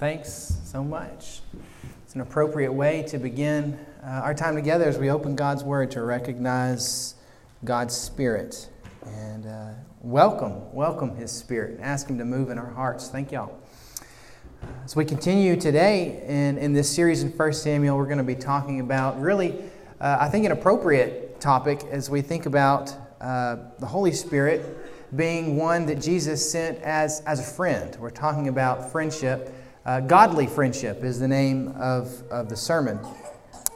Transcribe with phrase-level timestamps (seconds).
[0.00, 1.40] Thanks so much.
[2.02, 5.92] It's an appropriate way to begin uh, our time together as we open God's Word
[5.92, 7.14] to recognize
[7.64, 8.70] God's Spirit.
[9.06, 9.68] And uh,
[10.00, 11.76] welcome, welcome His Spirit.
[11.76, 13.08] And ask Him to move in our hearts.
[13.08, 13.56] Thank y'all.
[14.84, 18.34] As we continue today in, in this series in 1 Samuel, we're going to be
[18.34, 19.54] talking about really,
[20.00, 24.76] uh, I think, an appropriate topic as we think about uh, the Holy Spirit
[25.14, 27.96] being one that Jesus sent as, as a friend.
[28.00, 29.54] We're talking about friendship.
[29.84, 32.98] Uh, godly friendship is the name of, of the sermon.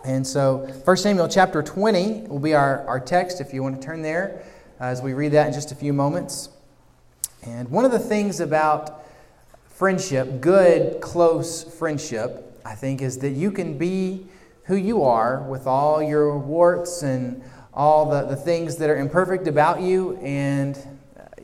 [0.06, 3.86] And so 1 Samuel chapter 20 will be our, our text if you want to
[3.86, 4.42] turn there
[4.80, 6.48] uh, as we read that in just a few moments.
[7.42, 9.04] And one of the things about
[9.68, 14.28] friendship, good, close friendship, I think, is that you can be
[14.64, 17.42] who you are with all your warts and
[17.74, 20.78] all the, the things that are imperfect about you, and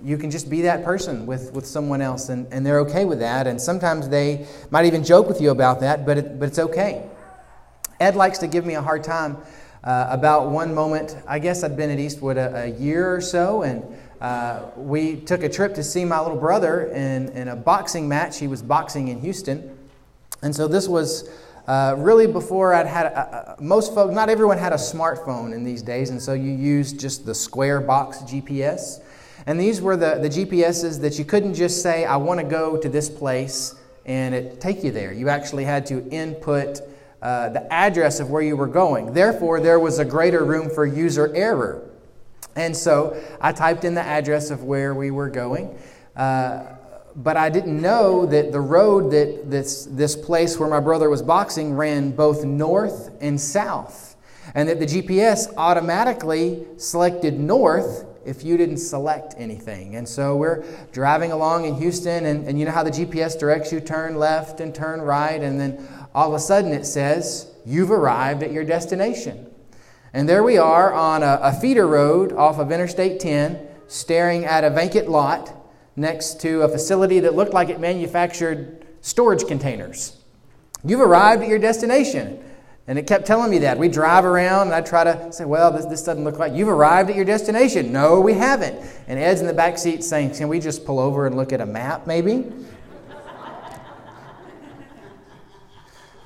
[0.05, 3.21] you can just be that person with, with someone else, and, and they're okay with
[3.21, 3.47] that.
[3.47, 7.09] And sometimes they might even joke with you about that, but, it, but it's okay.
[8.01, 9.39] Ed likes to give me a hard time
[9.83, 11.17] uh, about one moment.
[11.27, 13.83] I guess I'd been at Eastwood a, a year or so, and
[14.21, 18.39] uh, we took a trip to see my little brother in, in a boxing match.
[18.39, 19.79] He was boxing in Houston.
[20.43, 21.31] And so this was
[21.67, 25.65] uh, really before I'd had, a, a, most folks, not everyone had a smartphone in
[25.65, 29.01] these days, and so you used just the square box GPS.
[29.47, 32.77] And these were the, the GPSs that you couldn't just say, I want to go
[32.77, 33.75] to this place
[34.07, 35.13] and it take you there.
[35.13, 36.81] You actually had to input
[37.23, 39.13] uh, the address of where you were going.
[39.13, 41.91] Therefore, there was a greater room for user error.
[42.57, 45.77] And so I typed in the address of where we were going.
[46.15, 46.65] Uh,
[47.17, 51.23] but I didn't know that the road that this, this place where my brother was
[51.23, 54.17] boxing ran both north and south.
[54.55, 59.97] And that the GPS automatically selected north if you didn't select anything.
[59.97, 63.73] And so we're driving along in Houston, and, and you know how the GPS directs
[63.73, 67.91] you turn left and turn right, and then all of a sudden it says, You've
[67.91, 69.51] arrived at your destination.
[70.13, 73.59] And there we are on a, a feeder road off of Interstate 10,
[73.89, 75.53] staring at a vacant lot
[75.97, 80.17] next to a facility that looked like it manufactured storage containers.
[80.85, 82.43] You've arrived at your destination.
[82.87, 83.79] And it kept telling me that.
[83.79, 86.69] We drive around, and I try to say, Well, this, this doesn't look like you've
[86.69, 87.93] arrived at your destination.
[87.93, 88.79] No, we haven't.
[89.09, 91.61] And Ed's in the back seat saying, Can we just pull over and look at
[91.61, 92.53] a map, maybe?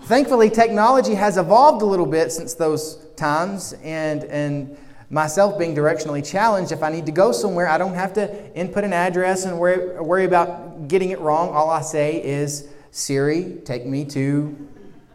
[0.03, 4.77] Thankfully, technology has evolved a little bit since those times, and, and
[5.11, 8.85] myself being directionally challenged, if I need to go somewhere, I don't have to input
[8.85, 11.51] an address and worry, worry about getting it wrong.
[11.51, 14.57] All I say is, Siri, take me to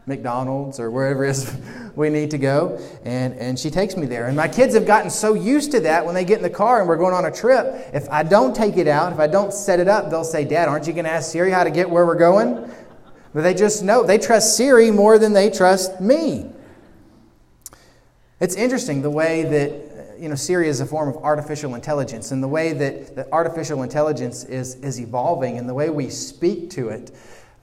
[0.06, 1.56] McDonald's or wherever it is
[1.96, 2.80] we need to go.
[3.04, 4.28] And, and she takes me there.
[4.28, 6.80] And my kids have gotten so used to that when they get in the car
[6.80, 7.66] and we're going on a trip.
[7.94, 10.68] If I don't take it out, if I don't set it up, they'll say, Dad,
[10.68, 12.70] aren't you going to ask Siri how to get where we're going?
[13.34, 14.04] But they just know.
[14.04, 16.52] They trust Siri more than they trust me.
[18.40, 22.42] It's interesting the way that you know, Siri is a form of artificial intelligence, and
[22.42, 26.90] the way that, that artificial intelligence is, is evolving, and the way we speak to
[26.90, 27.12] it.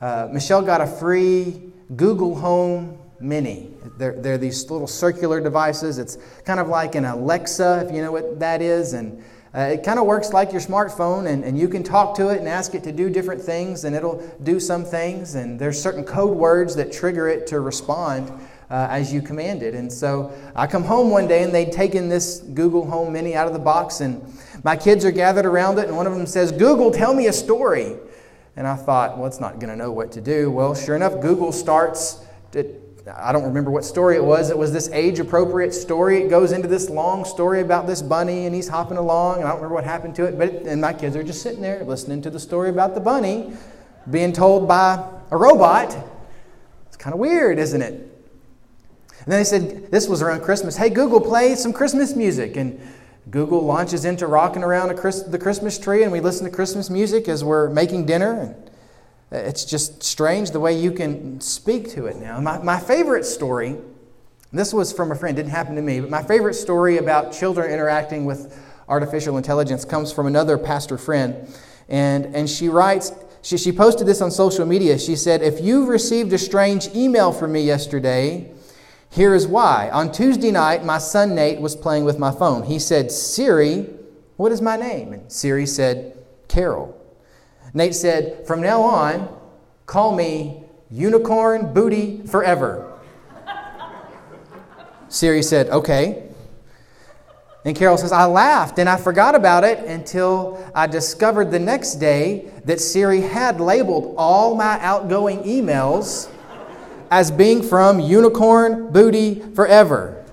[0.01, 3.71] Uh, Michelle got a free Google Home Mini.
[3.99, 5.99] They're, they're these little circular devices.
[5.99, 8.95] It's kind of like an Alexa, if you know what that is.
[8.95, 9.23] And
[9.55, 12.39] uh, it kind of works like your smartphone, and, and you can talk to it
[12.39, 15.35] and ask it to do different things, and it'll do some things.
[15.35, 18.31] And there's certain code words that trigger it to respond
[18.71, 19.75] uh, as you command it.
[19.75, 23.49] And so I come home one day, and they'd taken this Google Home Mini out
[23.49, 24.23] of the box, and
[24.63, 27.33] my kids are gathered around it, and one of them says, Google, tell me a
[27.33, 27.97] story.
[28.61, 30.51] And I thought, well, it's not going to know what to do.
[30.51, 32.23] Well, sure enough, Google starts.
[32.53, 32.71] To,
[33.11, 34.51] I don't remember what story it was.
[34.51, 36.25] It was this age appropriate story.
[36.25, 39.37] It goes into this long story about this bunny and he's hopping along.
[39.39, 40.37] And I don't remember what happened to it.
[40.37, 43.01] But it, and my kids are just sitting there listening to the story about the
[43.01, 43.55] bunny
[44.11, 45.97] being told by a robot.
[46.89, 47.95] It's kind of weird, isn't it?
[47.95, 50.77] And then they said, this was around Christmas.
[50.77, 52.57] Hey, Google, play some Christmas music.
[52.57, 52.79] And
[53.31, 57.45] Google launches into rocking around the Christmas tree, and we listen to Christmas music as
[57.45, 58.41] we're making dinner.
[58.41, 58.71] And
[59.31, 62.41] it's just strange the way you can speak to it now.
[62.41, 63.77] My, my favorite story,
[64.53, 67.71] this was from a friend, didn't happen to me, but my favorite story about children
[67.71, 71.47] interacting with artificial intelligence comes from another pastor friend.
[71.89, 73.13] And, and she writes,
[73.43, 74.99] she, she posted this on social media.
[74.99, 78.51] She said, If you received a strange email from me yesterday,
[79.11, 79.91] here is why.
[79.91, 82.63] On Tuesday night, my son Nate was playing with my phone.
[82.63, 83.89] He said, Siri,
[84.37, 85.13] what is my name?
[85.13, 86.17] And Siri said,
[86.47, 86.97] Carol.
[87.75, 89.29] Nate said, From now on,
[89.87, 92.93] call me Unicorn Booty Forever.
[95.09, 96.29] Siri said, Okay.
[97.65, 101.97] And Carol says, I laughed and I forgot about it until I discovered the next
[101.97, 106.31] day that Siri had labeled all my outgoing emails
[107.11, 110.25] as being from Unicorn Booty Forever.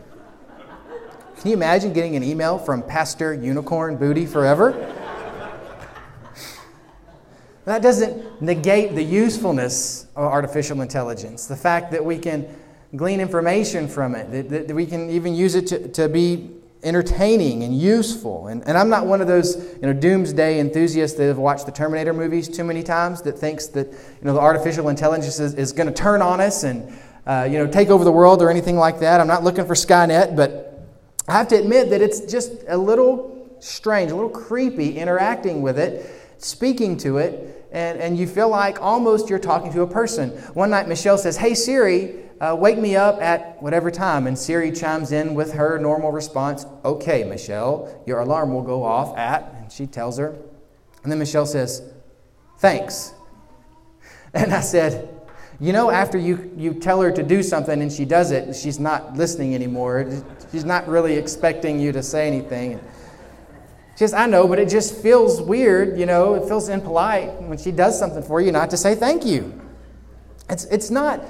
[1.40, 4.94] Can you imagine getting an email from Pastor Unicorn Booty Forever?
[7.66, 12.48] that doesn't negate the usefulness of artificial intelligence, the fact that we can
[12.96, 16.50] glean information from it, that, that we can even use it to, to be
[16.88, 18.48] entertaining and useful.
[18.48, 21.72] And, and I'm not one of those you know, doomsday enthusiasts that have watched the
[21.72, 25.74] Terminator movies too many times that thinks that you know, the artificial intelligence is, is
[25.74, 26.98] going to turn on us and
[27.28, 29.20] uh, you know, take over the world or anything like that.
[29.20, 30.88] I'm not looking for Skynet, but
[31.28, 35.78] I have to admit that it's just a little strange, a little creepy interacting with
[35.78, 40.30] it, speaking to it, and, and you feel like almost you're talking to a person.
[40.54, 44.28] One night, Michelle says, Hey Siri, uh, wake me up at whatever time.
[44.28, 49.18] And Siri chimes in with her normal response, okay, Michelle, your alarm will go off
[49.18, 50.36] at, and she tells her.
[51.04, 51.82] And then Michelle says,
[52.60, 53.14] thanks.
[54.34, 55.18] And I said,
[55.60, 58.78] you know, after you, you tell her to do something and she does it, she's
[58.80, 60.24] not listening anymore.
[60.52, 62.80] She's not really expecting you to say anything.
[63.94, 67.58] She says, I know, but it just feels weird, you know, it feels impolite when
[67.58, 69.60] she does something for you not to say thank you.
[70.50, 71.26] It's, it's not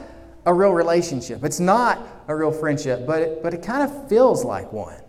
[0.47, 1.43] a real relationship.
[1.43, 5.01] It's not a real friendship, but it, but it kind of feels like one.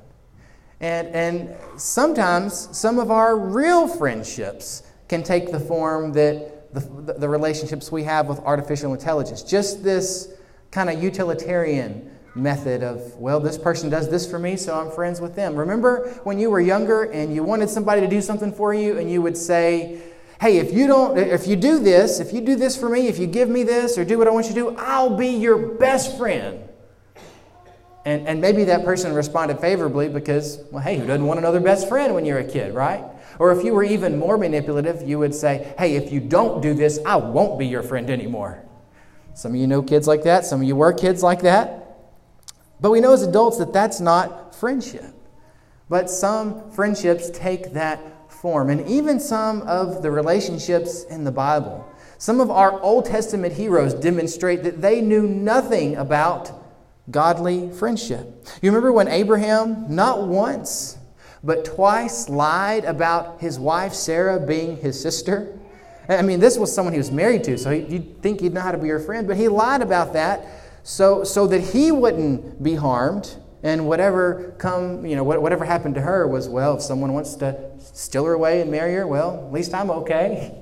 [0.81, 7.29] And, and sometimes some of our real friendships can take the form that the, the
[7.29, 9.43] relationships we have with artificial intelligence.
[9.43, 10.35] Just this
[10.73, 15.20] kind of utilitarian method of, well, this person does this for me, so I'm friends
[15.20, 15.55] with them.
[15.55, 19.08] Remember when you were younger and you wanted somebody to do something for you and
[19.08, 20.02] you would say,
[20.40, 23.19] hey, if you don't, if you do this, if you do this for me, if
[23.19, 25.56] you give me this or do what I want you to do, I'll be your
[25.56, 26.69] best friend.
[28.05, 31.88] And, and maybe that person responded favorably because, well, hey, who doesn't want another best
[31.88, 33.05] friend when you're a kid, right?
[33.38, 36.73] Or if you were even more manipulative, you would say, hey, if you don't do
[36.73, 38.64] this, I won't be your friend anymore.
[39.34, 41.99] Some of you know kids like that, some of you were kids like that.
[42.81, 45.14] But we know as adults that that's not friendship.
[45.88, 48.70] But some friendships take that form.
[48.70, 51.86] And even some of the relationships in the Bible,
[52.19, 56.52] some of our Old Testament heroes demonstrate that they knew nothing about
[57.10, 58.46] godly friendship.
[58.60, 60.98] You remember when Abraham, not once,
[61.42, 65.58] but twice lied about his wife Sarah being his sister?
[66.08, 68.72] I mean, this was someone he was married to, so you'd think he'd know how
[68.72, 70.46] to be her friend, but he lied about that
[70.82, 76.00] so, so that he wouldn't be harmed and whatever come, you know, whatever happened to
[76.00, 79.52] her was, well, if someone wants to steal her away and marry her, well, at
[79.52, 80.55] least I'm okay.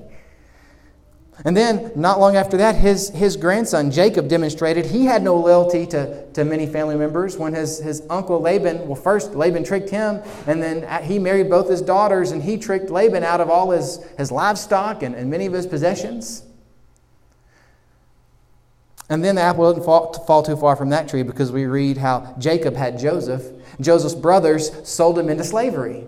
[1.45, 5.87] And then, not long after that, his, his grandson Jacob demonstrated he had no loyalty
[5.89, 10.23] to, to many family members when his, his uncle Laban, well, first Laban tricked him,
[10.47, 14.03] and then he married both his daughters, and he tricked Laban out of all his,
[14.17, 16.43] his livestock and, and many of his possessions.
[19.11, 21.99] And then the apple doesn't fall, fall, too far from that tree because we read
[21.99, 23.45] how Jacob had Joseph.
[23.81, 26.05] Joseph's brothers sold him into slavery.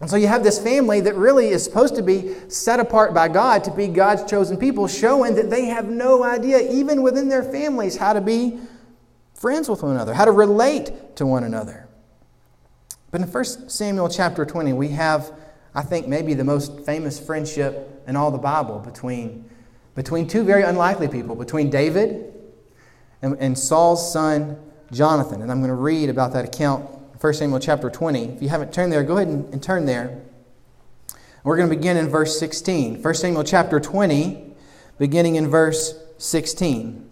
[0.00, 3.28] And so you have this family that really is supposed to be set apart by
[3.28, 7.42] God to be God's chosen people, showing that they have no idea, even within their
[7.42, 8.58] families, how to be
[9.34, 11.88] friends with one another, how to relate to one another.
[13.10, 15.32] But in 1 Samuel chapter 20, we have,
[15.74, 19.48] I think, maybe the most famous friendship in all the Bible between
[19.94, 22.32] between two very unlikely people, between David
[23.20, 24.56] and, and Saul's son
[24.92, 25.42] Jonathan.
[25.42, 26.88] And I'm going to read about that account
[27.20, 28.24] 1 Samuel chapter 20.
[28.26, 30.20] If you haven't turned there, go ahead and, and turn there.
[31.42, 33.02] We're going to begin in verse 16.
[33.02, 34.54] 1 Samuel chapter 20,
[34.98, 37.10] beginning in verse 16.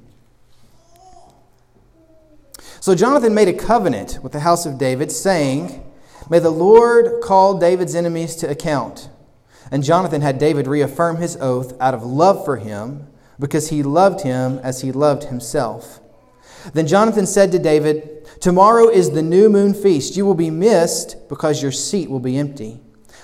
[2.79, 5.83] So Jonathan made a covenant with the house of David, saying,
[6.31, 9.09] May the Lord call David's enemies to account.
[9.73, 13.09] And Jonathan had David reaffirm his oath out of love for him,
[13.41, 15.99] because he loved him as he loved himself.
[16.73, 20.17] Then Jonathan said to David, Tomorrow is the new moon feast.
[20.17, 22.81] You will be missed because your seat will be empty.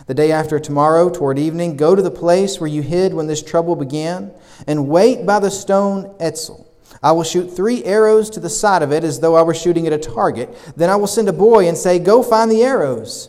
[0.07, 3.43] The day after tomorrow, toward evening, go to the place where you hid when this
[3.43, 4.33] trouble began,
[4.67, 6.67] and wait by the stone Ezel.
[7.03, 9.87] I will shoot three arrows to the side of it as though I were shooting
[9.87, 10.57] at a target.
[10.77, 13.29] Then I will send a boy and say, Go find the arrows.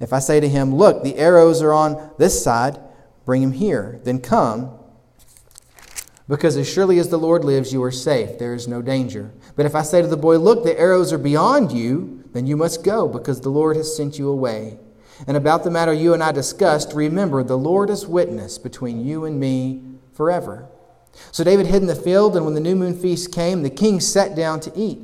[0.00, 2.78] If I say to him, Look, the arrows are on this side,
[3.24, 4.78] bring him here, then come.
[6.26, 8.38] Because as surely as the Lord lives, you are safe.
[8.38, 9.30] There is no danger.
[9.56, 12.56] But if I say to the boy, Look, the arrows are beyond you, then you
[12.56, 14.78] must go, because the Lord has sent you away.
[15.26, 19.24] And about the matter you and I discussed, remember, the Lord is witness between you
[19.24, 19.82] and me
[20.12, 20.68] forever.
[21.30, 24.00] So David hid in the field, and when the new moon feast came, the king
[24.00, 24.98] sat down to eat.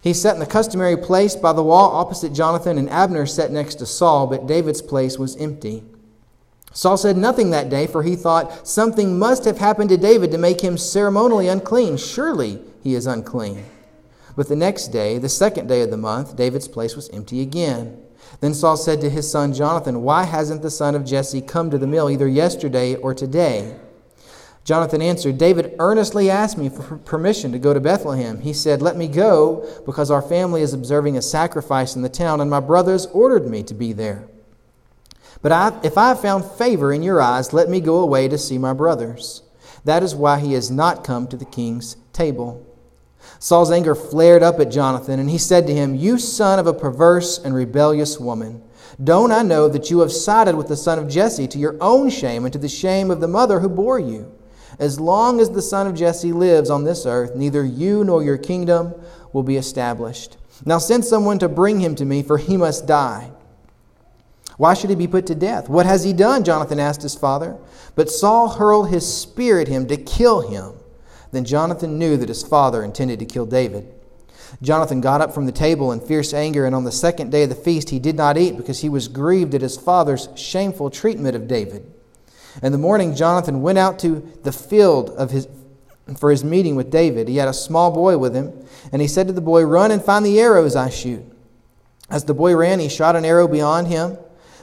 [0.00, 3.76] He sat in the customary place by the wall opposite Jonathan, and Abner sat next
[3.76, 5.84] to Saul, but David's place was empty.
[6.72, 10.38] Saul said nothing that day, for he thought something must have happened to David to
[10.38, 11.96] make him ceremonially unclean.
[11.96, 13.64] Surely he is unclean.
[14.36, 18.02] But the next day, the second day of the month, David's place was empty again.
[18.40, 21.78] Then Saul said to his son Jonathan, Why hasn't the son of Jesse come to
[21.78, 23.76] the mill either yesterday or today?
[24.62, 28.40] Jonathan answered, David earnestly asked me for permission to go to Bethlehem.
[28.40, 32.40] He said, Let me go, because our family is observing a sacrifice in the town,
[32.40, 34.28] and my brothers ordered me to be there.
[35.40, 38.36] But I, if I have found favor in your eyes, let me go away to
[38.36, 39.42] see my brothers.
[39.84, 42.65] That is why he has not come to the king's table.
[43.46, 46.74] Saul's anger flared up at Jonathan, and he said to him, You son of a
[46.74, 48.60] perverse and rebellious woman,
[49.04, 52.10] don't I know that you have sided with the son of Jesse to your own
[52.10, 54.36] shame and to the shame of the mother who bore you?
[54.80, 58.36] As long as the son of Jesse lives on this earth, neither you nor your
[58.36, 58.92] kingdom
[59.32, 60.38] will be established.
[60.64, 63.30] Now send someone to bring him to me, for he must die.
[64.56, 65.68] Why should he be put to death?
[65.68, 66.42] What has he done?
[66.42, 67.56] Jonathan asked his father.
[67.94, 70.72] But Saul hurled his spear at him to kill him.
[71.36, 73.92] Then Jonathan knew that his father intended to kill David.
[74.62, 77.50] Jonathan got up from the table in fierce anger, and on the second day of
[77.50, 81.36] the feast he did not eat because he was grieved at his father's shameful treatment
[81.36, 81.92] of David.
[82.62, 85.46] In the morning, Jonathan went out to the field of his,
[86.16, 87.28] for his meeting with David.
[87.28, 90.02] He had a small boy with him, and he said to the boy, Run and
[90.02, 91.22] find the arrows I shoot.
[92.08, 94.16] As the boy ran, he shot an arrow beyond him.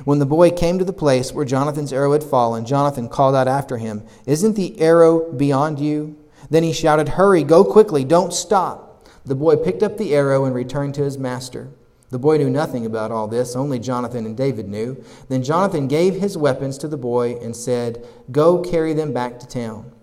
[0.06, 3.48] When the boy came to the place where Jonathan's arrow had fallen, Jonathan called out
[3.48, 6.18] after him, Isn't the arrow beyond you?
[6.54, 9.10] Then he shouted, Hurry, go quickly, don't stop.
[9.26, 11.70] The boy picked up the arrow and returned to his master.
[12.12, 15.04] The boy knew nothing about all this, only Jonathan and David knew.
[15.30, 19.48] Then Jonathan gave his weapons to the boy and said, Go carry them back to
[19.48, 19.94] town.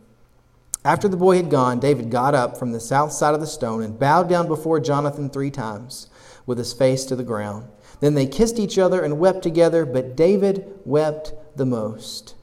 [0.85, 3.81] After the boy had gone, David got up from the south side of the stone
[3.81, 6.09] and bowed down before Jonathan three times,
[6.47, 7.69] with his face to the ground.
[8.01, 12.35] Then they kissed each other and wept together, but David wept the most.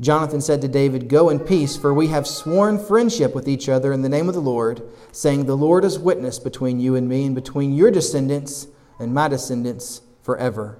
[0.00, 3.92] Jonathan said to David, Go in peace, for we have sworn friendship with each other
[3.92, 7.26] in the name of the Lord, saying, The Lord is witness between you and me,
[7.26, 8.66] and between your descendants
[8.98, 10.78] and my descendants forever.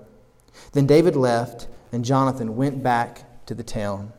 [0.72, 4.12] Then David left, and Jonathan went back to the town.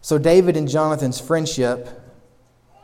[0.00, 2.00] So David and Jonathan's friendship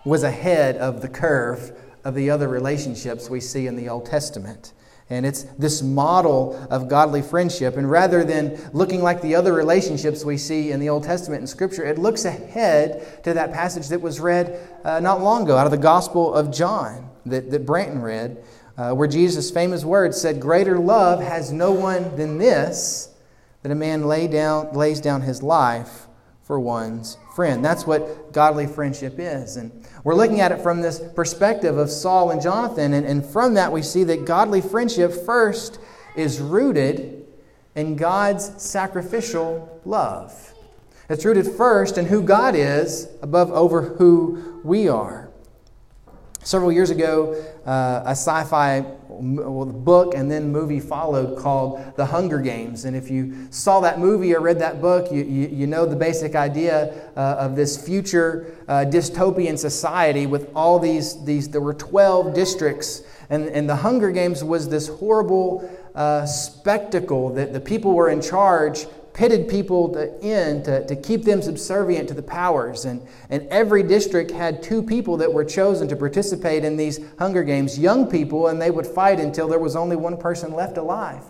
[0.05, 4.73] was ahead of the curve of the other relationships we see in the Old Testament.
[5.09, 7.77] And it's this model of godly friendship.
[7.77, 11.49] And rather than looking like the other relationships we see in the Old Testament and
[11.49, 15.67] Scripture, it looks ahead to that passage that was read uh, not long ago out
[15.67, 18.43] of the Gospel of John that, that Branton read,
[18.77, 23.15] uh, where Jesus' famous words said, Greater love has no one than this,
[23.63, 26.07] that a man lay down, lays down his life
[26.43, 27.65] for one's friend.
[27.65, 29.57] That's what godly friendship is.
[29.57, 32.93] And we're looking at it from this perspective of Saul and Jonathan.
[32.93, 35.81] And, and from that, we see that godly friendship first
[36.15, 37.27] is rooted
[37.75, 40.55] in God's sacrificial love.
[41.09, 45.26] It's rooted first in who God is above over who we are.
[46.47, 52.39] Several years ago, uh, a sci fi book and then movie followed called The Hunger
[52.39, 52.85] Games.
[52.85, 55.97] And if you saw that movie or read that book, you, you, you know the
[55.97, 61.75] basic idea uh, of this future uh, dystopian society with all these, these, there were
[61.75, 63.03] 12 districts.
[63.29, 68.23] And, and the Hunger Games was this horrible uh, spectacle that the people were in
[68.23, 72.85] charge pitted people to, in to, to keep them subservient to the powers.
[72.85, 77.43] And, and every district had two people that were chosen to participate in these Hunger
[77.43, 81.23] Games, young people, and they would fight until there was only one person left alive.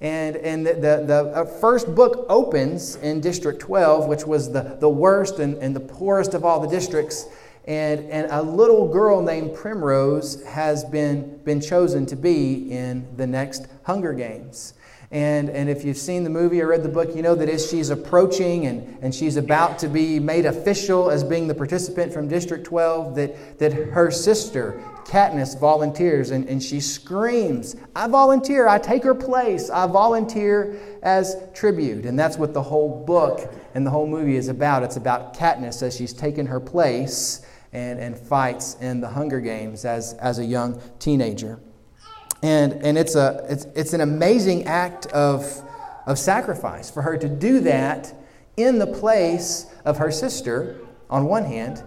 [0.00, 4.76] And, and the, the, the, uh, first book opens in District 12, which was the,
[4.80, 7.26] the worst and, and the poorest of all the districts.
[7.66, 13.26] And, and a little girl named Primrose has been, been chosen to be in the
[13.26, 14.74] next Hunger Games.
[15.10, 17.70] And, and if you've seen the movie or read the book, you know that as
[17.70, 22.28] she's approaching and, and she's about to be made official as being the participant from
[22.28, 28.78] District 12, that, that her sister, Katniss, volunteers and, and she screams, I volunteer, I
[28.78, 32.04] take her place, I volunteer as tribute.
[32.04, 34.82] And that's what the whole book and the whole movie is about.
[34.82, 39.86] It's about Katniss as she's taken her place and, and fights in the Hunger Games
[39.86, 41.60] as, as a young teenager.
[42.42, 45.44] And, and it's, a, it's, it's an amazing act of,
[46.06, 48.14] of sacrifice for her to do that
[48.56, 50.80] in the place of her sister,
[51.10, 51.82] on one hand.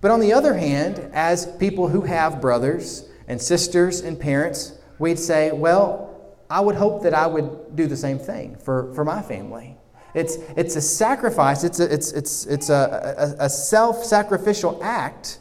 [0.00, 5.18] But on the other hand, as people who have brothers and sisters and parents, we'd
[5.18, 9.22] say, well, I would hope that I would do the same thing for, for my
[9.22, 9.76] family.
[10.14, 15.38] It's, it's a sacrifice, it's a, it's, it's, it's a, a, a self sacrificial act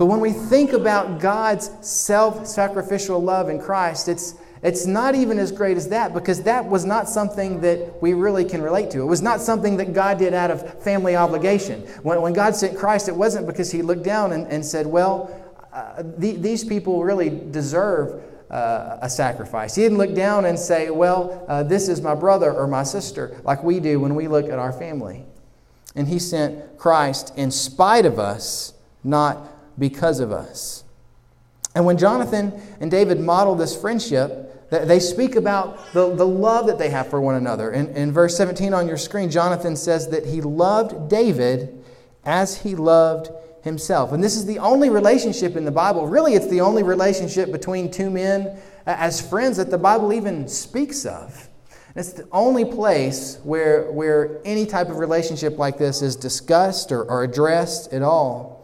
[0.00, 5.38] But when we think about God's self sacrificial love in Christ, it's, it's not even
[5.38, 9.02] as great as that because that was not something that we really can relate to.
[9.02, 11.82] It was not something that God did out of family obligation.
[12.02, 15.30] When, when God sent Christ, it wasn't because He looked down and, and said, Well,
[15.70, 19.74] uh, the, these people really deserve uh, a sacrifice.
[19.74, 23.38] He didn't look down and say, Well, uh, this is my brother or my sister,
[23.44, 25.26] like we do when we look at our family.
[25.94, 28.72] And He sent Christ in spite of us,
[29.04, 30.84] not because of us.
[31.74, 36.78] And when Jonathan and David model this friendship, they speak about the, the love that
[36.78, 37.72] they have for one another.
[37.72, 41.82] In, in verse 17 on your screen, Jonathan says that he loved David
[42.24, 43.30] as he loved
[43.62, 44.12] himself.
[44.12, 47.90] And this is the only relationship in the Bible, really, it's the only relationship between
[47.90, 51.48] two men as friends that the Bible even speaks of.
[51.96, 57.02] It's the only place where, where any type of relationship like this is discussed or,
[57.02, 58.59] or addressed at all.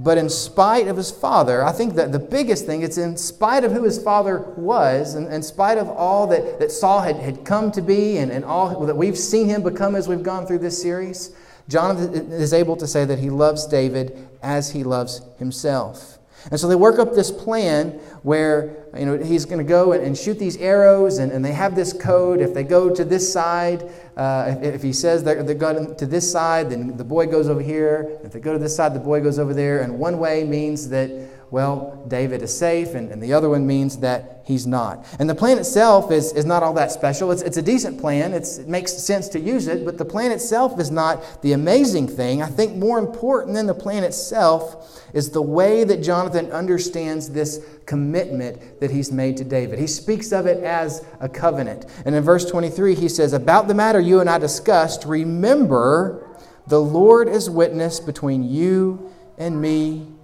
[0.00, 3.64] But in spite of his father, I think that the biggest thing, it's in spite
[3.64, 7.44] of who his father was, and in spite of all that, that Saul had, had
[7.44, 10.60] come to be and, and all that we've seen him become as we've gone through
[10.60, 11.34] this series,
[11.68, 16.17] Jonathan is able to say that he loves David as he loves himself.
[16.50, 17.90] And so they work up this plan
[18.22, 21.74] where you know, he's going to go and, shoot these arrows, and, and they have
[21.74, 22.40] this code.
[22.40, 26.06] If they go to this side, uh, if, if, he says they're, they're going to
[26.06, 28.18] this side, then the boy goes over here.
[28.24, 29.82] If they go to this side, the boy goes over there.
[29.82, 31.10] And one way means that
[31.50, 35.06] well, David is safe, and, and the other one means that he's not.
[35.18, 37.32] And the plan itself is, is not all that special.
[37.32, 40.30] It's, it's a decent plan, it's, it makes sense to use it, but the plan
[40.30, 42.42] itself is not the amazing thing.
[42.42, 47.64] I think more important than the plan itself is the way that Jonathan understands this
[47.86, 49.78] commitment that he's made to David.
[49.78, 51.86] He speaks of it as a covenant.
[52.04, 56.26] And in verse 23, he says, About the matter you and I discussed, remember
[56.66, 60.17] the Lord is witness between you and me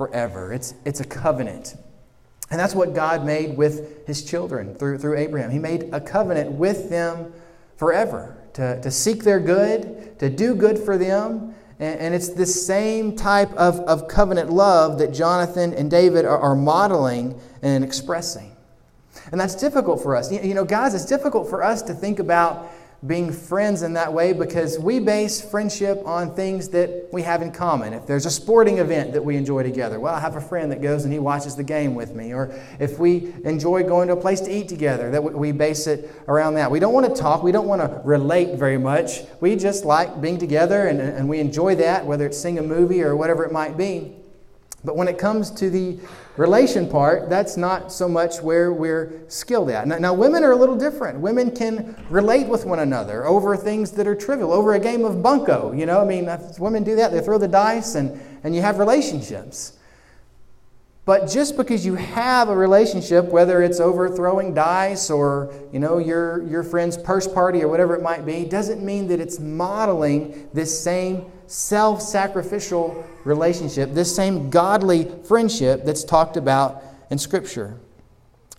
[0.00, 0.50] forever.
[0.50, 1.76] It's, it's a covenant.
[2.50, 5.50] And that's what God made with his children through, through Abraham.
[5.50, 7.34] He made a covenant with them
[7.76, 11.54] forever to, to seek their good, to do good for them.
[11.78, 16.38] And, and it's this same type of, of covenant love that Jonathan and David are,
[16.38, 18.56] are modeling and expressing.
[19.32, 20.32] And that's difficult for us.
[20.32, 22.70] You know, guys, it's difficult for us to think about
[23.06, 27.50] being friends in that way because we base friendship on things that we have in
[27.50, 27.94] common.
[27.94, 30.82] If there's a sporting event that we enjoy together, well, I have a friend that
[30.82, 32.34] goes and he watches the game with me.
[32.34, 36.14] Or if we enjoy going to a place to eat together, that we base it
[36.28, 36.70] around that.
[36.70, 39.22] We don't want to talk, we don't want to relate very much.
[39.40, 43.02] We just like being together and, and we enjoy that, whether it's seeing a movie
[43.02, 44.19] or whatever it might be.
[44.82, 45.98] But when it comes to the
[46.38, 49.86] relation part, that's not so much where we're skilled at.
[49.86, 51.20] Now, now, women are a little different.
[51.20, 55.22] Women can relate with one another over things that are trivial, over a game of
[55.22, 55.72] bunco.
[55.72, 57.12] You know, I mean, women do that.
[57.12, 59.74] They throw the dice and, and you have relationships.
[61.04, 65.98] But just because you have a relationship, whether it's over throwing dice or you know
[65.98, 70.48] your, your friend's purse party or whatever it might be, doesn't mean that it's modeling
[70.52, 77.76] this same self-sacrificial relationship, this same godly friendship that's talked about in Scripture.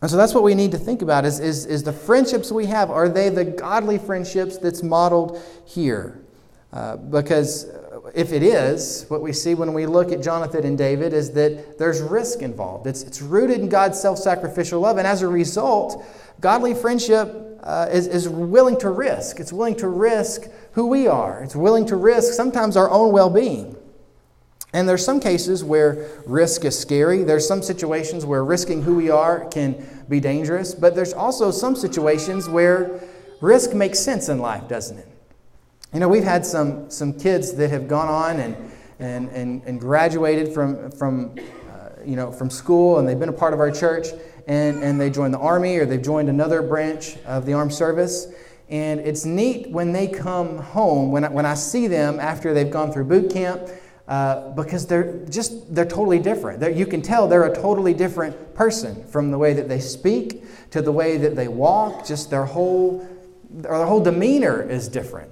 [0.02, 2.66] And so that's what we need to think about is, is, is the friendships we
[2.66, 6.20] have, are they the godly friendships that's modeled here?
[6.74, 7.70] Uh, because
[8.14, 11.78] if it is, what we see when we look at Jonathan and David is that
[11.78, 12.88] there's risk involved.
[12.88, 14.98] It's, it's rooted in God's self sacrificial love.
[14.98, 16.04] And as a result,
[16.42, 19.40] godly friendship uh, is, is willing to risk.
[19.40, 23.30] It's willing to risk who we are, it's willing to risk sometimes our own well
[23.30, 23.76] being.
[24.74, 27.24] And there's some cases where risk is scary.
[27.24, 30.74] There's some situations where risking who we are can be dangerous.
[30.74, 33.02] But there's also some situations where
[33.42, 35.08] risk makes sense in life, doesn't it?
[35.94, 39.80] You know, we've had some, some kids that have gone on and, and, and, and
[39.80, 41.36] graduated from, from,
[41.70, 44.08] uh, you know, from school and they've been a part of our church
[44.48, 48.28] and, and they join the Army or they've joined another branch of the armed service.
[48.70, 52.72] And it's neat when they come home, when I, when I see them after they've
[52.72, 53.70] gone through boot camp,
[54.08, 56.60] uh, because they're just, they're totally different.
[56.60, 60.44] They're, you can tell they're a totally different person from the way that they speak
[60.72, 63.08] to the way that they walk, just their whole,
[63.50, 65.32] their whole demeanor is different.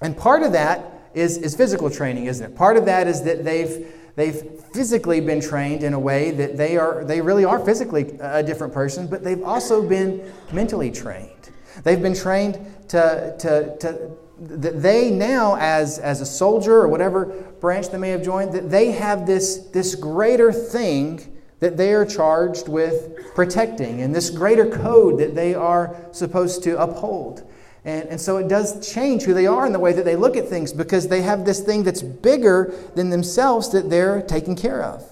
[0.00, 2.56] And part of that is, is physical training, isn't it?
[2.56, 6.76] Part of that is that they've, they've physically been trained in a way that they,
[6.76, 11.50] are, they really are physically a different person, but they've also been mentally trained.
[11.82, 17.26] They've been trained to, to, to that they now, as, as a soldier or whatever
[17.60, 22.04] branch they may have joined, that they have this, this greater thing that they are
[22.04, 27.48] charged with protecting and this greater code that they are supposed to uphold.
[27.84, 30.36] And, and so it does change who they are in the way that they look
[30.36, 34.82] at things because they have this thing that's bigger than themselves that they're taking care
[34.82, 35.04] of.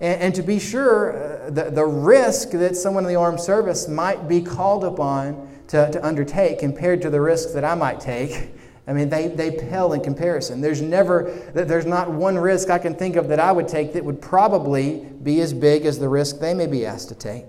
[0.00, 3.88] And, and to be sure, uh, the, the risk that someone in the armed service
[3.88, 8.52] might be called upon to, to undertake compared to the risks that I might take
[8.88, 10.60] I mean, they, they pale in comparison.
[10.60, 14.04] There's never, there's not one risk I can think of that I would take that
[14.04, 17.44] would probably be as big as the risk they may be asked to take.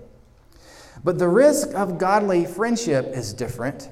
[1.04, 3.88] But the risk of godly friendship is different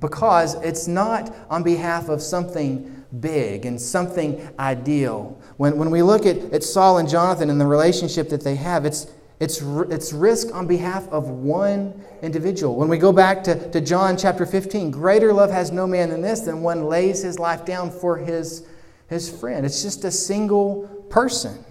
[0.00, 5.40] because it's not on behalf of something big and something ideal.
[5.56, 8.84] When, when we look at, at Saul and Jonathan and the relationship that they have,
[8.84, 9.06] it's,
[9.40, 12.76] it's, it's risk on behalf of one individual.
[12.76, 16.20] When we go back to, to John chapter 15, greater love has no man than
[16.20, 18.66] this, than one lays his life down for his,
[19.08, 19.64] his friend.
[19.64, 21.64] It's just a single person.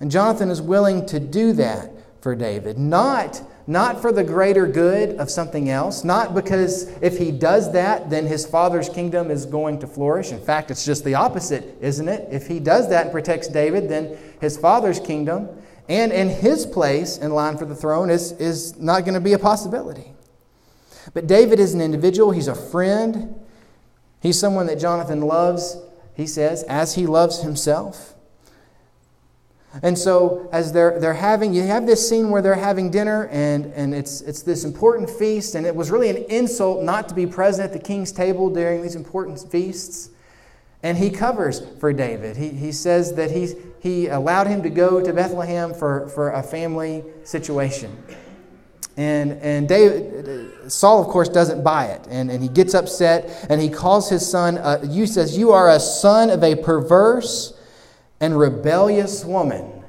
[0.00, 5.16] And Jonathan is willing to do that for David, not, not for the greater good
[5.18, 9.80] of something else, not because if he does that, then his father's kingdom is going
[9.80, 10.30] to flourish.
[10.30, 12.28] In fact, it's just the opposite, isn't it?
[12.30, 15.48] If he does that and protects David, then his father's kingdom
[15.88, 19.34] and in his place in line for the throne is, is not going to be
[19.34, 20.12] a possibility.
[21.14, 23.38] But David is an individual, he's a friend,
[24.20, 25.76] he's someone that Jonathan loves,
[26.14, 28.15] he says, as he loves himself.
[29.82, 33.66] And so, as they're, they're having, you have this scene where they're having dinner, and,
[33.74, 37.26] and it's, it's this important feast, and it was really an insult not to be
[37.26, 40.10] present at the king's table during these important feasts.
[40.82, 42.36] And he covers for David.
[42.36, 46.42] He, he says that he's, he allowed him to go to Bethlehem for, for a
[46.42, 47.96] family situation.
[48.96, 52.06] And, and David, Saul, of course, doesn't buy it.
[52.08, 55.70] And, and he gets upset and he calls his son, uh, you says, You are
[55.70, 57.55] a son of a perverse
[58.20, 59.84] and rebellious woman.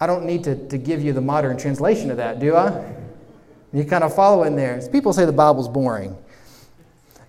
[0.00, 2.92] I don't need to, to give you the modern translation of that, do I?
[3.72, 4.80] You kind of follow in there.
[4.90, 6.16] People say the Bible's boring.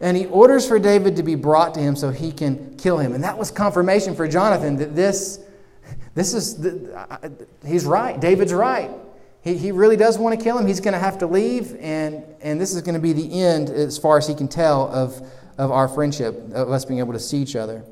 [0.02, 3.14] And he orders for David to be brought to him so he can kill him.
[3.14, 5.40] And that was confirmation for Jonathan that this,
[6.16, 8.20] this is, the, he's right.
[8.20, 8.92] David's right.
[9.42, 10.68] He, he really does want to kill him.
[10.68, 11.76] He's going to have to leave.
[11.80, 14.90] And, and this is going to be the end, as far as he can tell,
[14.90, 15.22] of,
[15.58, 17.86] of our friendship, of us being able to see each other.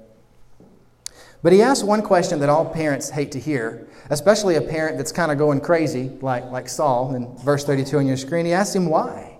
[1.44, 5.12] But he asks one question that all parents hate to hear, especially a parent that's
[5.12, 8.46] kind of going crazy, like, like Saul in verse 32 on your screen.
[8.46, 9.40] He asks him why.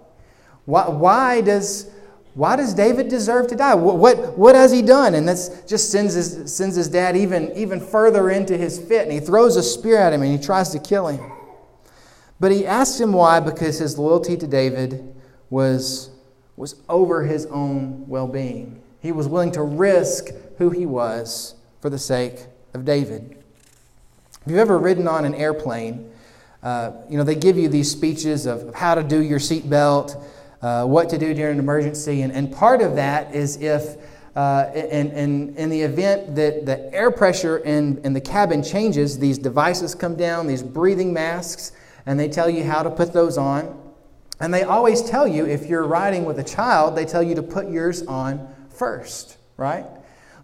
[0.66, 1.92] Why, why does
[2.34, 3.76] why does David deserve to die?
[3.76, 5.16] What, what, what has he done?
[5.16, 9.04] And that just sends his, sends his dad even, even further into his fit.
[9.04, 11.32] And he throws a spear at him and he tries to kill him.
[12.40, 15.14] But he asks him why because his loyalty to David
[15.50, 16.10] was,
[16.56, 18.82] was over his own well being.
[19.02, 23.44] He was willing to risk who he was for the sake of David.
[24.46, 26.12] If you've ever ridden on an airplane,
[26.64, 30.24] uh, you know, they give you these speeches of how to do your seatbelt
[30.62, 32.22] uh, what to do during an emergency.
[32.22, 33.98] And, and part of that is if,
[34.36, 39.18] uh, in, in, in the event that the air pressure in, in the cabin changes,
[39.18, 41.72] these devices come down, these breathing masks,
[42.06, 43.78] and they tell you how to put those on.
[44.40, 47.44] And they always tell you, if you're riding with a child, they tell you to
[47.44, 49.86] put yours on first, right?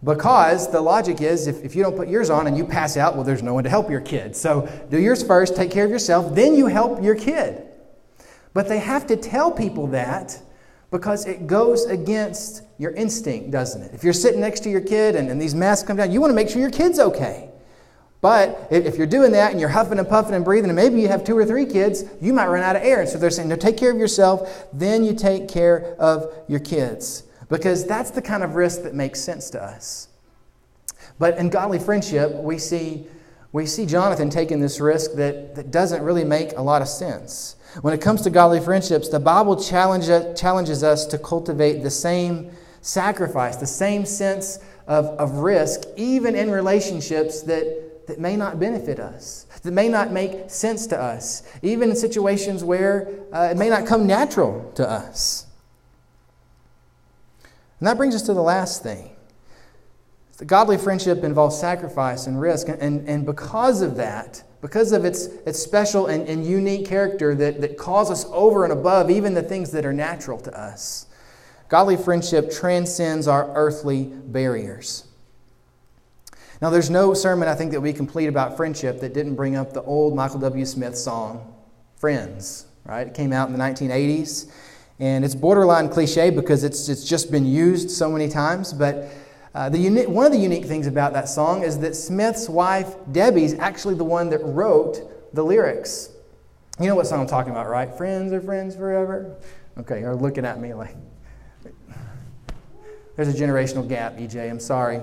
[0.04, 3.16] Because the logic is if, if you don't put yours on and you pass out,
[3.16, 4.36] well, there's no one to help your kid.
[4.36, 7.64] So do yours first, take care of yourself, then you help your kid.
[8.54, 10.40] But they have to tell people that
[10.92, 13.94] because it goes against your instinct, doesn't it?
[13.94, 16.32] If you're sitting next to your kid and, and these masks come down, you want
[16.32, 17.50] to make sure your kid's okay.
[18.22, 21.08] But if you're doing that and you're huffing and puffing and breathing, and maybe you
[21.08, 23.02] have two or three kids, you might run out of air.
[23.02, 26.60] And so they're saying, no, take care of yourself, then you take care of your
[26.60, 27.24] kids.
[27.50, 30.10] Because that's the kind of risk that makes sense to us.
[31.20, 33.08] But in godly friendship, we see,
[33.52, 37.56] we see Jonathan taking this risk that, that doesn't really make a lot of sense.
[37.82, 40.08] When it comes to godly friendships, the Bible challenge,
[40.38, 46.50] challenges us to cultivate the same sacrifice, the same sense of, of risk, even in
[46.52, 51.90] relationships that, that may not benefit us, that may not make sense to us, even
[51.90, 55.47] in situations where uh, it may not come natural to us.
[57.80, 59.12] And that brings us to the last thing.
[60.38, 65.26] The godly friendship involves sacrifice and risk, and, and because of that, because of its,
[65.46, 69.42] its special and, and unique character that, that calls us over and above even the
[69.42, 71.08] things that are natural to us.
[71.70, 75.06] Godly friendship transcends our earthly barriers.
[76.62, 79.74] Now, there's no sermon I think that we complete about friendship that didn't bring up
[79.74, 80.66] the old Michael W.
[80.66, 81.54] Smith song,
[81.98, 83.08] Friends, right?
[83.08, 84.52] It came out in the 1980s.
[85.00, 89.10] And it's borderline cliche because it's, it's just been used so many times, but
[89.54, 92.96] uh, the uni- one of the unique things about that song is that Smith's wife,
[93.12, 96.10] Debbie's actually the one that wrote the lyrics.
[96.80, 97.92] You know what song I'm talking about, right?
[97.92, 99.36] Friends are friends forever?
[99.80, 100.96] Okay, you're looking at me like,
[103.16, 104.50] There's a generational gap, EJ.
[104.50, 105.02] I'm sorry.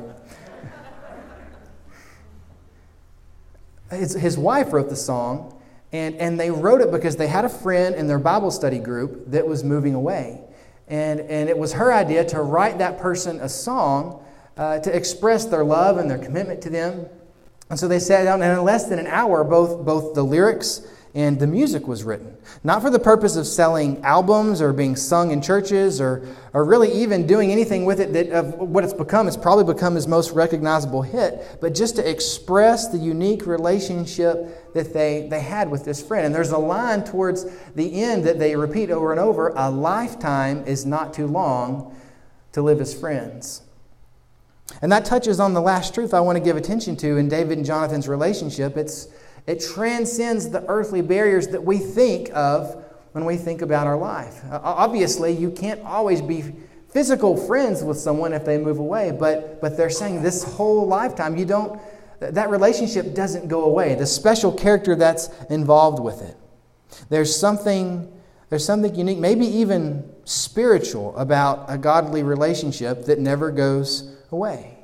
[3.90, 5.53] His, his wife wrote the song,
[5.94, 9.30] and, and they wrote it because they had a friend in their Bible study group
[9.30, 10.40] that was moving away.
[10.88, 14.20] And, and it was her idea to write that person a song
[14.57, 17.07] uh, to express their love and their commitment to them.
[17.70, 20.85] And so they sat down, and in less than an hour, both, both the lyrics
[21.14, 22.37] and the music was written.
[22.64, 26.90] Not for the purpose of selling albums or being sung in churches or, or really
[26.92, 29.29] even doing anything with it that of what it's become.
[29.29, 34.92] It's probably become his most recognizable hit, but just to express the unique relationship that
[34.92, 36.27] they, they had with this friend.
[36.27, 37.46] And there's a line towards
[37.77, 41.94] the end that they repeat over and over a lifetime is not too long
[42.53, 43.62] to live as friends.
[44.83, 47.59] And that touches on the last truth I want to give attention to in David
[47.59, 48.77] and Jonathan's relationship.
[48.77, 49.09] It's
[49.46, 54.42] it transcends the earthly barriers that we think of when we think about our life.
[54.50, 56.42] Uh, obviously, you can't always be
[56.88, 61.37] physical friends with someone if they move away, but, but they're saying this whole lifetime,
[61.37, 61.80] you don't,
[62.20, 63.94] that relationship doesn't go away.
[63.94, 66.37] The special character that's involved with it.
[67.11, 68.11] There's something,
[68.48, 74.78] there's something unique, maybe even spiritual, about a godly relationship that never goes away.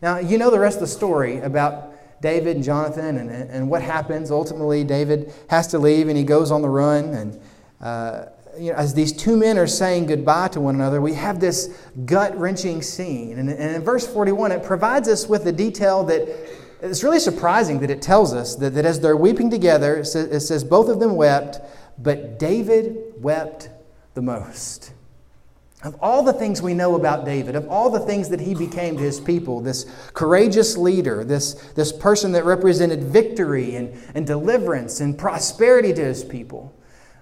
[0.00, 3.82] Now, you know the rest of the story about David and Jonathan and, and what
[3.82, 4.30] happens.
[4.30, 7.14] Ultimately, David has to leave and he goes on the run.
[7.14, 7.40] And
[7.80, 8.26] uh,
[8.58, 11.78] you know, as these two men are saying goodbye to one another, we have this
[12.04, 13.38] gut wrenching scene.
[13.38, 16.22] And, and in verse 41, it provides us with a detail that
[16.82, 20.28] it's really surprising that it tells us that, that as they're weeping together, it says,
[20.28, 21.60] it says both of them wept,
[21.98, 23.70] but David wept
[24.14, 24.92] the most.
[25.82, 28.96] Of all the things we know about David, of all the things that he became
[28.96, 29.84] to his people, this
[30.14, 36.24] courageous leader, this, this person that represented victory and, and deliverance and prosperity to his
[36.24, 36.74] people,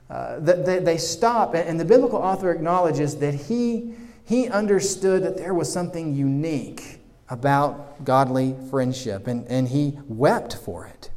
[0.08, 5.36] uh, that they, they stop, and the biblical author acknowledges that he, he understood that
[5.36, 11.10] there was something unique about godly friendship, and, and he wept for it.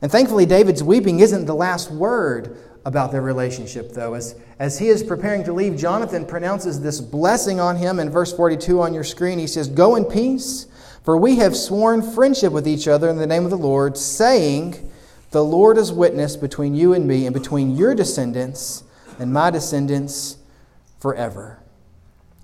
[0.00, 4.14] And thankfully, David's weeping isn't the last word about their relationship, though.
[4.14, 8.32] As, as he is preparing to leave, Jonathan pronounces this blessing on him in verse
[8.32, 9.38] 42 on your screen.
[9.38, 10.66] He says, Go in peace,
[11.04, 14.90] for we have sworn friendship with each other in the name of the Lord, saying,
[15.30, 18.84] The Lord is witness between you and me, and between your descendants
[19.18, 20.38] and my descendants
[20.98, 21.58] forever.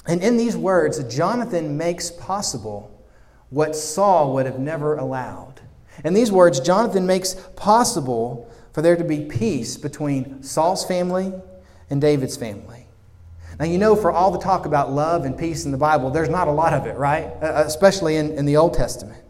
[0.06, 2.94] And in these words, Jonathan makes possible
[3.50, 5.60] what Saul would have never allowed.
[6.04, 11.32] In these words, Jonathan makes possible for there to be peace between Saul's family
[11.90, 12.86] and David's family.
[13.58, 16.28] Now, you know, for all the talk about love and peace in the Bible, there's
[16.28, 17.24] not a lot of it, right?
[17.42, 19.20] Uh, uh, especially in, in the Old Testament.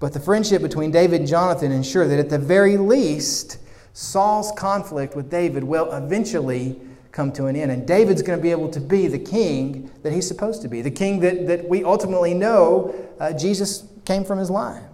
[0.00, 3.58] But the friendship between David and Jonathan ensure that at the very least,
[3.92, 6.80] Saul's conflict with David will eventually
[7.12, 7.70] come to an end.
[7.70, 10.82] And David's going to be able to be the king that he's supposed to be,
[10.82, 14.87] the king that, that we ultimately know uh, Jesus came from his line.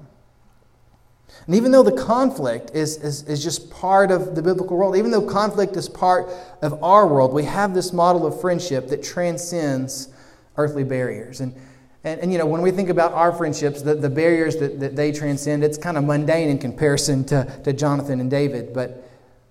[1.46, 5.11] And even though the conflict is, is, is just part of the biblical world, even
[5.11, 6.28] though conflict is part
[6.62, 10.09] of our world, we have this model of friendship that transcends
[10.57, 11.40] earthly barriers.
[11.40, 11.54] And,
[12.02, 14.96] and, and you know, when we think about our friendships, the, the barriers that, that
[14.96, 18.72] they transcend, it's kind of mundane in comparison to, to Jonathan and David.
[18.72, 19.07] But,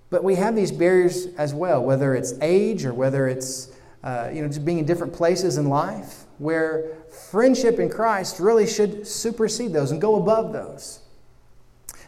[0.10, 3.72] but we have these barriers as well, whether it's age or whether it's
[4.04, 6.98] uh, you know, just being in different places in life, where
[7.30, 11.00] friendship in Christ really should supersede those and go above those.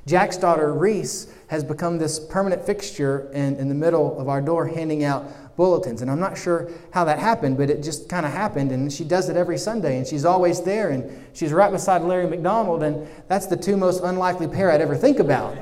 [0.08, 4.68] Jack's daughter, Reese, has become this permanent fixture in, in the middle of our door
[4.68, 6.02] handing out bulletins.
[6.02, 8.72] And I'm not sure how that happened, but it just kind of happened.
[8.72, 10.90] And she does it every Sunday, and she's always there.
[10.90, 14.96] And she's right beside Larry McDonald, and that's the two most unlikely pair I'd ever
[14.96, 15.56] think about.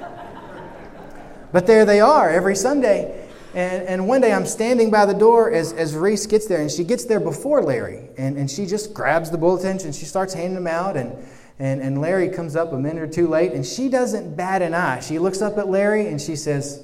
[1.51, 3.19] but there they are every Sunday.
[3.53, 6.71] And, and one day I'm standing by the door as, as Reese gets there, and
[6.71, 8.09] she gets there before Larry.
[8.17, 10.97] And, and she just grabs the bulletins and she starts handing them out.
[10.97, 11.15] And
[11.63, 14.73] and, and Larry comes up a minute or two late, and she doesn't bat an
[14.73, 14.99] eye.
[14.99, 16.83] She looks up at Larry and she says,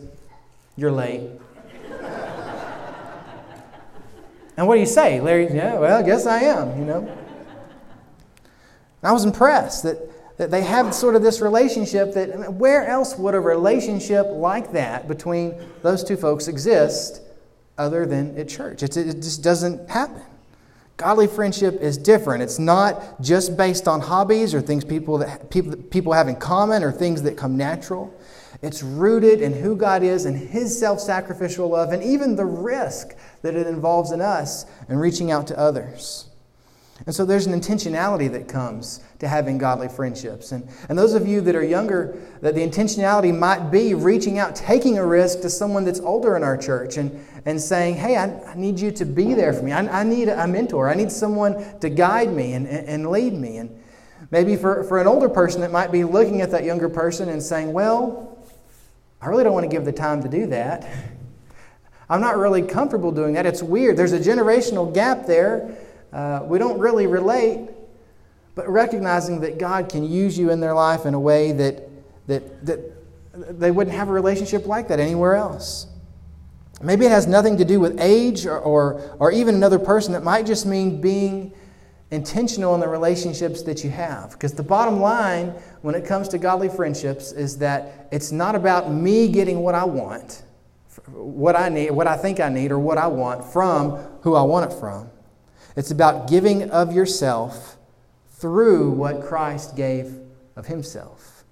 [0.77, 1.29] You're late.
[4.55, 5.19] and what do you say?
[5.19, 7.13] Larry, yeah, well, I guess I am, you know.
[9.03, 9.97] I was impressed that,
[10.37, 15.09] that they have sort of this relationship that where else would a relationship like that
[15.09, 17.19] between those two folks exist
[17.77, 18.81] other than at church?
[18.81, 20.23] It just doesn't happen.
[20.99, 22.43] Godly friendship is different.
[22.43, 26.83] It's not just based on hobbies or things people that people, people have in common
[26.83, 28.13] or things that come natural.
[28.61, 33.15] It's rooted in who God is and His self sacrificial love and even the risk
[33.43, 36.28] that it involves in us in reaching out to others.
[37.05, 40.51] And so there's an intentionality that comes to having godly friendships.
[40.51, 44.55] And, and those of you that are younger, that the intentionality might be reaching out,
[44.55, 48.37] taking a risk to someone that's older in our church and, and saying, Hey, I,
[48.43, 49.71] I need you to be there for me.
[49.71, 50.89] I, I need a mentor.
[50.89, 53.57] I need someone to guide me and, and, and lead me.
[53.57, 53.81] And
[54.31, 57.41] maybe for, for an older person that might be looking at that younger person and
[57.41, 58.37] saying, Well,
[59.21, 60.89] I really don't want to give the time to do that.
[62.09, 63.45] I'm not really comfortable doing that.
[63.45, 63.95] It's weird.
[63.95, 65.77] There's a generational gap there.
[66.11, 67.69] Uh, we don't really relate,
[68.55, 71.89] but recognizing that God can use you in their life in a way that,
[72.27, 75.87] that, that they wouldn't have a relationship like that anywhere else.
[76.81, 80.15] Maybe it has nothing to do with age or, or, or even another person.
[80.15, 81.53] It might just mean being
[82.11, 84.31] intentional in the relationships that you have.
[84.31, 85.49] Because the bottom line
[85.81, 89.83] when it comes to godly friendships is that it's not about me getting what I
[89.83, 90.43] want,
[91.07, 93.91] what I need, what I think I need, or what I want from
[94.21, 95.09] who I want it from.
[95.75, 97.77] It's about giving of yourself
[98.31, 100.19] through what Christ gave
[100.55, 101.43] of himself.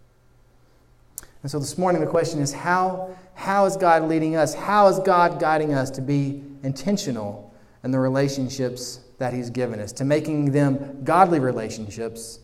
[1.44, 4.54] And so this morning the question is how, how is God leading us?
[4.54, 7.54] How is God guiding us to be intentional
[7.84, 12.40] in the relationships that He's given us, to making them godly relationships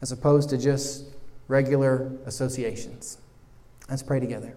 [0.00, 1.04] as opposed to just
[1.48, 3.18] regular associations?
[3.88, 4.56] Let's pray together.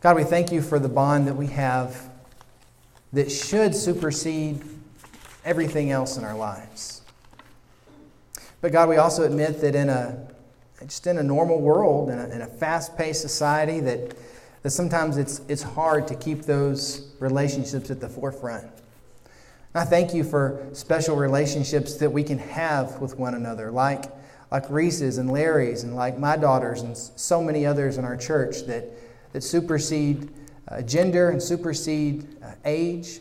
[0.00, 2.09] God, we thank you for the bond that we have
[3.12, 4.62] that should supersede
[5.44, 7.02] everything else in our lives.
[8.60, 10.28] But God, we also admit that in a
[10.82, 14.16] just in a normal world, in a, in a fast-paced society, that,
[14.62, 18.66] that sometimes it's, it's hard to keep those relationships at the forefront.
[19.74, 24.04] I thank you for special relationships that we can have with one another, like,
[24.50, 28.62] like Reese's and Larry's, and like my daughters, and so many others in our church
[28.62, 28.86] that,
[29.32, 30.28] that supersede
[30.70, 33.20] uh, gender and supersede uh, age.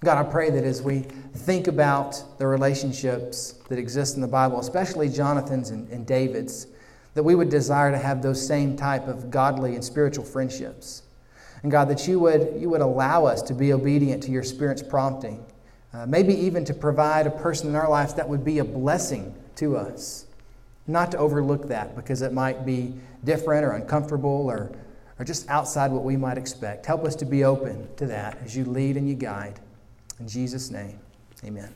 [0.00, 4.60] God, I pray that as we think about the relationships that exist in the Bible,
[4.60, 6.66] especially Jonathan's and, and David's,
[7.14, 11.02] that we would desire to have those same type of godly and spiritual friendships.
[11.62, 14.82] And God, that you would, you would allow us to be obedient to your Spirit's
[14.82, 15.44] prompting,
[15.94, 19.34] uh, maybe even to provide a person in our lives that would be a blessing
[19.56, 20.26] to us.
[20.86, 24.72] Not to overlook that because it might be different or uncomfortable or
[25.18, 26.86] or just outside what we might expect.
[26.86, 29.60] Help us to be open to that as you lead and you guide.
[30.20, 30.98] In Jesus' name,
[31.44, 31.74] amen.